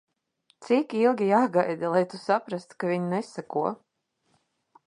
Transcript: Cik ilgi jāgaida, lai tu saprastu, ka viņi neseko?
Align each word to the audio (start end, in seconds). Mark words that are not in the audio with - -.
Cik 0.67 0.95
ilgi 1.01 1.27
jāgaida, 1.33 1.93
lai 1.97 2.03
tu 2.15 2.21
saprastu, 2.23 2.81
ka 2.85 2.93
viņi 2.95 3.15
neseko? 3.15 3.67